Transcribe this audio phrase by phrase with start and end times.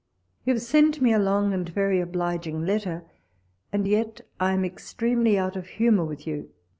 [0.47, 3.03] You have sent me a long and very obliging letter,
[3.71, 6.49] and yet I am extremely out of humour with you.